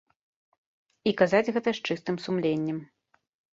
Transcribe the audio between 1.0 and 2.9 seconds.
І казаць гэта з чыстым сумленнем.